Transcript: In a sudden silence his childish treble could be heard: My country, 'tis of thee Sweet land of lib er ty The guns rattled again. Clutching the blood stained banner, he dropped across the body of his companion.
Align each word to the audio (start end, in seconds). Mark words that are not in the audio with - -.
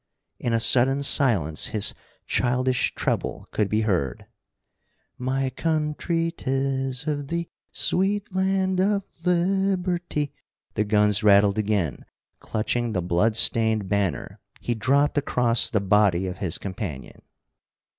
In 0.39 0.51
a 0.51 0.59
sudden 0.59 1.03
silence 1.03 1.67
his 1.67 1.93
childish 2.25 2.95
treble 2.95 3.47
could 3.51 3.69
be 3.69 3.81
heard: 3.81 4.25
My 5.19 5.51
country, 5.51 6.33
'tis 6.35 7.05
of 7.05 7.27
thee 7.27 7.51
Sweet 7.71 8.33
land 8.33 8.79
of 8.81 9.03
lib 9.23 9.87
er 9.87 9.99
ty 9.99 10.31
The 10.73 10.85
guns 10.85 11.21
rattled 11.21 11.59
again. 11.59 12.03
Clutching 12.39 12.93
the 12.93 13.03
blood 13.03 13.35
stained 13.35 13.89
banner, 13.89 14.39
he 14.59 14.73
dropped 14.73 15.19
across 15.19 15.69
the 15.69 15.79
body 15.81 16.25
of 16.25 16.39
his 16.39 16.57
companion. 16.57 17.21